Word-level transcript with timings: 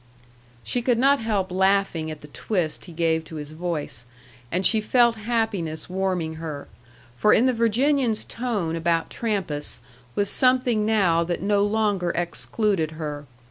She 0.63 0.81
could 0.81 0.97
not 0.97 1.19
help 1.19 1.51
laughing 1.51 2.09
at 2.09 2.21
the 2.21 2.27
twist 2.29 2.85
he 2.85 2.91
gave 2.91 3.23
to 3.25 3.35
his 3.35 3.51
voice. 3.51 4.03
And 4.51 4.65
she 4.65 4.81
felt 4.81 5.13
happiness 5.15 5.91
warming 5.91 6.37
her; 6.37 6.67
for 7.15 7.33
in 7.33 7.45
the 7.45 7.53
Virginian's 7.53 8.25
tone 8.25 8.75
about 8.75 9.11
Trampas 9.11 9.79
was 10.15 10.27
something 10.27 10.87
now 10.87 11.23
that 11.25 11.43
no 11.43 11.63
longer 11.63 12.09
excluded 12.15 12.93
her. 12.97 13.27